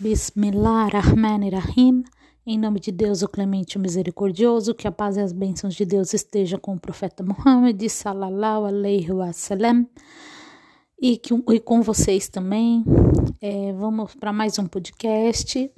Bismillah 0.00 0.88
Rahman 0.88 1.48
Rahim. 1.50 2.02
Em 2.44 2.58
nome 2.58 2.80
de 2.80 2.90
Deus, 2.90 3.22
o 3.22 3.28
clemente 3.28 3.74
e 3.74 3.78
o 3.78 3.80
misericordioso, 3.80 4.74
que 4.74 4.88
a 4.88 4.92
paz 4.92 5.16
e 5.16 5.20
as 5.20 5.32
bênçãos 5.32 5.72
de 5.72 5.84
Deus 5.84 6.12
estejam 6.12 6.58
com 6.58 6.74
o 6.74 6.80
profeta 6.80 7.22
Muhammad, 7.22 7.80
sallallahu 7.88 8.64
alaihi 8.64 9.12
wasallam, 9.12 9.88
e, 11.00 11.16
que, 11.16 11.32
e 11.32 11.60
com 11.60 11.80
vocês 11.80 12.28
também. 12.28 12.84
É, 13.40 13.72
vamos 13.74 14.16
para 14.16 14.32
mais 14.32 14.58
um 14.58 14.66
podcast. 14.66 15.72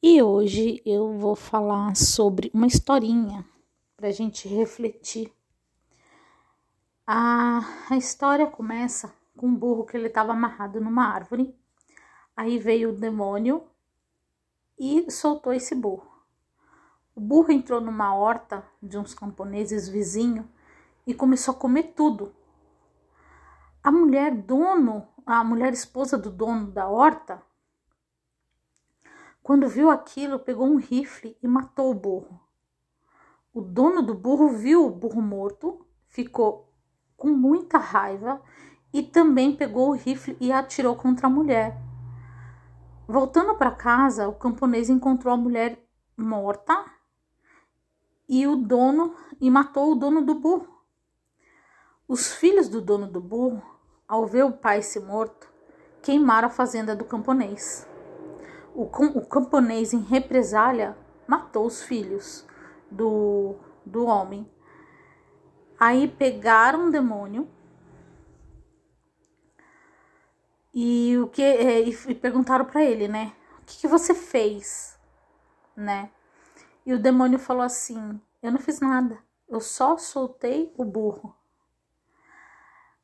E 0.00 0.22
hoje 0.22 0.80
eu 0.86 1.18
vou 1.18 1.34
falar 1.34 1.96
sobre 1.96 2.48
uma 2.54 2.68
historinha 2.68 3.44
para 3.96 4.06
a 4.06 4.12
gente 4.12 4.46
refletir. 4.46 5.32
A, 7.04 7.60
a 7.90 7.96
história 7.96 8.46
começa 8.46 9.12
com 9.36 9.48
um 9.48 9.54
burro 9.54 9.84
que 9.84 9.96
ele 9.96 10.06
estava 10.06 10.30
amarrado 10.30 10.80
numa 10.80 11.06
árvore 11.06 11.52
Aí 12.36 12.58
veio 12.58 12.90
o 12.90 12.96
demônio 12.96 13.64
e 14.78 15.10
soltou 15.10 15.52
esse 15.52 15.74
burro. 15.74 16.10
O 17.14 17.20
burro 17.20 17.52
entrou 17.52 17.80
numa 17.80 18.14
horta 18.14 18.64
de 18.82 18.96
uns 18.96 19.12
camponeses 19.12 19.88
vizinhos 19.88 20.46
e 21.06 21.12
começou 21.12 21.54
a 21.54 21.58
comer 21.58 21.92
tudo. 21.94 22.34
A 23.84 23.92
mulher 23.92 24.34
dono, 24.34 25.06
a 25.26 25.44
mulher 25.44 25.72
esposa 25.72 26.16
do 26.16 26.30
dono 26.30 26.70
da 26.70 26.88
horta, 26.88 27.42
quando 29.42 29.68
viu 29.68 29.90
aquilo, 29.90 30.38
pegou 30.38 30.66
um 30.66 30.76
rifle 30.76 31.36
e 31.42 31.48
matou 31.48 31.90
o 31.90 31.94
burro. 31.94 32.40
O 33.52 33.60
dono 33.60 34.00
do 34.00 34.14
burro 34.14 34.50
viu 34.50 34.86
o 34.86 34.90
burro 34.90 35.20
morto, 35.20 35.84
ficou 36.06 36.72
com 37.16 37.28
muita 37.28 37.76
raiva 37.76 38.40
e 38.92 39.02
também 39.02 39.54
pegou 39.54 39.90
o 39.90 39.96
rifle 39.96 40.36
e 40.40 40.52
atirou 40.52 40.94
contra 40.94 41.26
a 41.26 41.30
mulher. 41.30 41.91
Voltando 43.12 43.54
para 43.56 43.70
casa, 43.70 44.26
o 44.26 44.32
camponês 44.32 44.88
encontrou 44.88 45.34
a 45.34 45.36
mulher 45.36 45.78
morta 46.16 46.82
e 48.26 48.46
o 48.46 48.56
dono 48.56 49.14
e 49.38 49.50
matou 49.50 49.92
o 49.92 49.94
dono 49.94 50.24
do 50.24 50.34
burro. 50.34 50.82
Os 52.08 52.32
filhos 52.32 52.70
do 52.70 52.80
dono 52.80 53.06
do 53.06 53.20
burro, 53.20 53.62
ao 54.08 54.26
ver 54.26 54.46
o 54.46 54.52
pai 54.52 54.80
se 54.80 54.98
morto, 54.98 55.46
queimaram 56.00 56.48
a 56.48 56.50
fazenda 56.50 56.96
do 56.96 57.04
camponês. 57.04 57.86
O, 58.74 58.84
o 58.84 59.26
camponês, 59.26 59.92
em 59.92 60.00
represália, 60.00 60.96
matou 61.28 61.66
os 61.66 61.82
filhos 61.82 62.46
do, 62.90 63.56
do 63.84 64.06
homem. 64.06 64.50
Aí 65.78 66.08
pegaram 66.08 66.86
um 66.86 66.90
demônio 66.90 67.46
E 70.74 71.11
o 71.22 71.28
que 71.28 71.42
é, 71.42 71.80
e 71.80 72.14
perguntaram 72.14 72.64
para 72.64 72.84
ele, 72.84 73.08
né? 73.08 73.32
O 73.60 73.64
que, 73.64 73.78
que 73.78 73.88
você 73.88 74.14
fez, 74.14 74.98
né? 75.76 76.10
E 76.84 76.92
o 76.92 76.98
demônio 76.98 77.38
falou 77.38 77.62
assim: 77.62 78.20
Eu 78.42 78.52
não 78.52 78.58
fiz 78.58 78.80
nada, 78.80 79.18
eu 79.48 79.60
só 79.60 79.96
soltei 79.96 80.72
o 80.76 80.84
burro. 80.84 81.34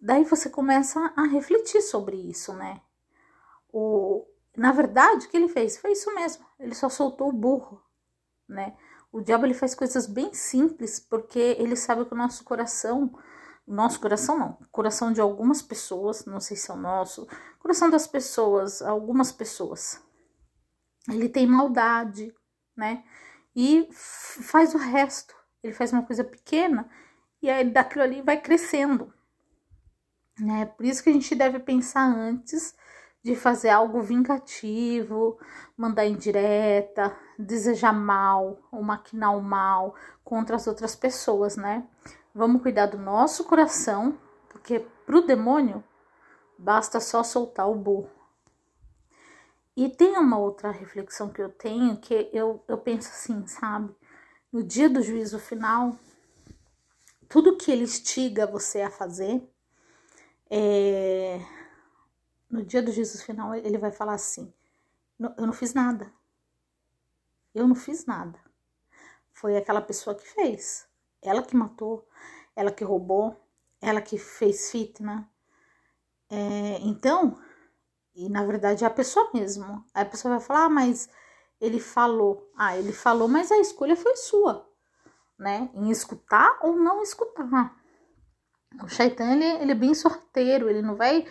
Daí 0.00 0.24
você 0.24 0.48
começa 0.48 1.12
a 1.16 1.24
refletir 1.24 1.82
sobre 1.82 2.16
isso, 2.16 2.52
né? 2.52 2.80
O, 3.72 4.26
na 4.56 4.72
verdade, 4.72 5.26
o 5.26 5.28
que 5.28 5.36
ele 5.36 5.48
fez 5.48 5.76
foi 5.76 5.92
isso 5.92 6.14
mesmo. 6.14 6.44
Ele 6.58 6.74
só 6.74 6.88
soltou 6.88 7.28
o 7.28 7.32
burro, 7.32 7.82
né? 8.48 8.76
O 9.12 9.20
diabo 9.20 9.46
ele 9.46 9.54
faz 9.54 9.74
coisas 9.74 10.06
bem 10.06 10.32
simples 10.34 11.00
porque 11.00 11.38
ele 11.58 11.76
sabe 11.76 12.04
que 12.04 12.12
o 12.12 12.16
nosso 12.16 12.44
coração 12.44 13.10
nosso 13.66 14.00
coração 14.00 14.38
não, 14.38 14.58
coração 14.70 15.12
de 15.12 15.20
algumas 15.20 15.60
pessoas, 15.60 16.24
não 16.24 16.38
sei 16.40 16.56
se 16.56 16.70
é 16.70 16.74
o 16.74 16.76
nosso, 16.76 17.26
coração 17.58 17.90
das 17.90 18.06
pessoas, 18.06 18.80
algumas 18.80 19.32
pessoas. 19.32 20.00
Ele 21.08 21.28
tem 21.28 21.46
maldade, 21.46 22.34
né? 22.76 23.04
E 23.54 23.88
faz 23.90 24.74
o 24.74 24.78
resto. 24.78 25.34
Ele 25.62 25.72
faz 25.72 25.92
uma 25.92 26.02
coisa 26.02 26.22
pequena 26.22 26.88
e 27.42 27.50
aí 27.50 27.68
daquilo 27.68 28.04
ali 28.04 28.22
vai 28.22 28.40
crescendo. 28.40 29.12
Né? 30.38 30.66
Por 30.66 30.84
isso 30.84 31.02
que 31.02 31.10
a 31.10 31.12
gente 31.12 31.34
deve 31.34 31.58
pensar 31.58 32.04
antes 32.04 32.74
de 33.22 33.34
fazer 33.34 33.70
algo 33.70 34.00
vingativo, 34.02 35.38
mandar 35.76 36.06
indireta, 36.06 37.16
desejar 37.36 37.92
mal 37.92 38.58
ou 38.70 38.82
maquinar 38.82 39.36
o 39.36 39.42
mal 39.42 39.96
contra 40.22 40.54
as 40.54 40.66
outras 40.66 40.94
pessoas, 40.94 41.56
né? 41.56 41.84
Vamos 42.36 42.60
cuidar 42.60 42.84
do 42.84 42.98
nosso 42.98 43.44
coração, 43.44 44.20
porque 44.50 44.80
para 45.06 45.16
o 45.16 45.22
demônio 45.22 45.82
basta 46.58 47.00
só 47.00 47.22
soltar 47.22 47.66
o 47.66 47.74
burro. 47.74 48.10
E 49.74 49.88
tem 49.88 50.18
uma 50.18 50.36
outra 50.36 50.70
reflexão 50.70 51.30
que 51.30 51.40
eu 51.40 51.48
tenho, 51.48 51.96
que 51.96 52.28
eu, 52.34 52.62
eu 52.68 52.76
penso 52.76 53.08
assim, 53.08 53.46
sabe? 53.46 53.96
No 54.52 54.62
dia 54.62 54.86
do 54.86 55.00
juízo 55.00 55.38
final, 55.38 55.98
tudo 57.26 57.56
que 57.56 57.72
ele 57.72 57.84
instiga 57.84 58.46
você 58.46 58.82
a 58.82 58.90
fazer, 58.90 59.42
é... 60.50 61.40
no 62.50 62.62
dia 62.62 62.82
do 62.82 62.92
juízo 62.92 63.24
final, 63.24 63.54
ele 63.54 63.78
vai 63.78 63.90
falar 63.90 64.12
assim: 64.12 64.52
eu 65.18 65.46
não 65.46 65.54
fiz 65.54 65.72
nada. 65.72 66.12
Eu 67.54 67.66
não 67.66 67.74
fiz 67.74 68.04
nada. 68.04 68.38
Foi 69.32 69.56
aquela 69.56 69.80
pessoa 69.80 70.14
que 70.14 70.28
fez. 70.28 70.86
Ela 71.28 71.42
que 71.42 71.56
matou, 71.56 72.06
ela 72.54 72.70
que 72.70 72.84
roubou, 72.84 73.40
ela 73.80 74.00
que 74.00 74.18
fez 74.18 74.70
fitna. 74.70 75.28
É, 76.30 76.78
então, 76.80 77.38
e 78.14 78.28
na 78.28 78.44
verdade 78.44 78.84
é 78.84 78.86
a 78.86 78.90
pessoa 78.90 79.30
mesmo. 79.32 79.84
Aí 79.94 80.02
a 80.02 80.06
pessoa 80.06 80.36
vai 80.36 80.46
falar, 80.46 80.64
ah, 80.64 80.70
mas 80.70 81.08
ele 81.60 81.80
falou. 81.80 82.50
Ah, 82.56 82.76
ele 82.76 82.92
falou, 82.92 83.28
mas 83.28 83.52
a 83.52 83.58
escolha 83.58 83.96
foi 83.96 84.16
sua, 84.16 84.68
né? 85.38 85.70
Em 85.74 85.90
escutar 85.90 86.58
ou 86.62 86.76
não 86.76 87.02
escutar. 87.02 87.76
O 88.82 88.88
Shaitan, 88.88 89.32
ele, 89.32 89.44
ele 89.62 89.72
é 89.72 89.74
bem 89.74 89.94
sorteiro, 89.94 90.68
ele 90.68 90.82
não 90.82 90.96
vai 90.96 91.26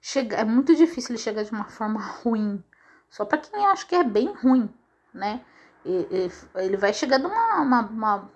chegar. 0.00 0.40
É 0.40 0.44
muito 0.44 0.74
difícil 0.74 1.12
ele 1.12 1.22
chegar 1.22 1.42
de 1.42 1.52
uma 1.52 1.68
forma 1.68 2.00
ruim. 2.00 2.62
Só 3.08 3.24
para 3.24 3.38
quem 3.38 3.66
acha 3.66 3.86
que 3.86 3.94
é 3.94 4.04
bem 4.04 4.32
ruim, 4.32 4.72
né? 5.12 5.44
Ele, 5.84 6.76
vai 6.76 6.92
chegar 6.92 7.18
de 7.18 7.26
uma, 7.26 7.62
uma, 7.62 7.80
uma 7.86 8.30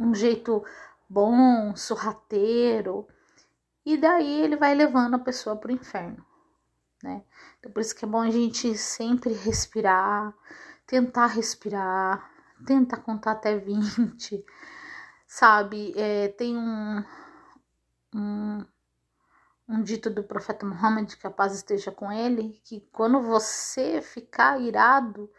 um 0.00 0.14
jeito 0.14 0.64
bom, 1.08 1.74
sorrateiro, 1.76 3.06
e 3.84 3.96
daí 3.96 4.42
ele 4.42 4.56
vai 4.56 4.74
levando 4.74 5.14
a 5.14 5.18
pessoa 5.18 5.56
para 5.56 5.70
o 5.70 5.74
inferno, 5.74 6.24
né? 7.02 7.24
Então 7.58 7.72
por 7.72 7.80
isso 7.80 7.94
que 7.94 8.04
é 8.04 8.08
bom 8.08 8.20
a 8.20 8.30
gente 8.30 8.76
sempre 8.76 9.32
respirar, 9.32 10.32
tentar 10.86 11.26
respirar, 11.26 12.30
tentar 12.66 12.98
contar 12.98 13.32
até 13.32 13.56
20, 13.56 14.44
sabe? 15.26 15.92
É, 15.96 16.28
tem 16.28 16.56
um, 16.56 17.04
um, 18.14 18.64
um 19.68 19.82
dito 19.82 20.10
do 20.10 20.22
profeta 20.22 20.66
Muhammad, 20.66 21.16
que 21.16 21.26
a 21.26 21.30
paz 21.30 21.54
esteja 21.54 21.90
com 21.90 22.12
ele, 22.12 22.60
que 22.64 22.80
quando 22.92 23.20
você 23.20 24.00
ficar 24.00 24.60
irado, 24.60 25.30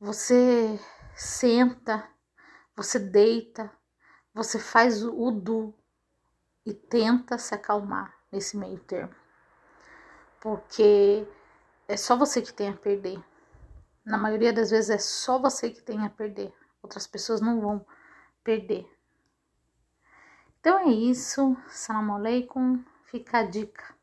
você 0.00 0.78
senta, 1.14 2.11
você 2.76 2.98
deita, 2.98 3.70
você 4.34 4.58
faz 4.58 5.04
o 5.04 5.30
do 5.30 5.74
e 6.64 6.72
tenta 6.72 7.38
se 7.38 7.54
acalmar 7.54 8.16
nesse 8.30 8.56
meio 8.56 8.78
termo. 8.80 9.14
Porque 10.40 11.26
é 11.86 11.96
só 11.96 12.16
você 12.16 12.40
que 12.40 12.52
tem 12.52 12.68
a 12.68 12.76
perder. 12.76 13.22
Na 14.04 14.18
maioria 14.18 14.52
das 14.52 14.70
vezes 14.70 14.90
é 14.90 14.98
só 14.98 15.38
você 15.38 15.70
que 15.70 15.82
tem 15.82 16.04
a 16.04 16.10
perder. 16.10 16.52
Outras 16.82 17.06
pessoas 17.06 17.40
não 17.40 17.60
vão 17.60 17.86
perder. 18.42 18.88
Então 20.58 20.78
é 20.78 20.88
isso. 20.88 21.56
Salam 21.68 22.14
aleikum. 22.14 22.84
Fica 23.04 23.38
a 23.38 23.42
dica. 23.44 23.94